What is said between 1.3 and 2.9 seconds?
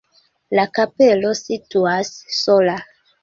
situas sola.